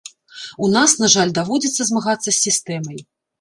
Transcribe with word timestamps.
У 0.67 0.69
нас, 0.75 0.95
на 1.03 1.09
жаль, 1.15 1.33
даводзіцца 1.41 1.87
змагацца 1.91 2.27
з 2.31 2.35
сістэмай. 2.47 2.99